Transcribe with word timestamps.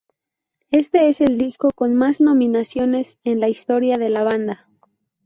Este 0.71 1.09
es 1.09 1.21
el 1.21 1.37
disco 1.37 1.69
con 1.75 1.93
más 1.93 2.21
nominaciones 2.21 3.19
en 3.23 3.39
la 3.39 3.49
historia 3.49 3.97
de 3.99 4.09
la 4.09 4.23
banda. 4.23 4.67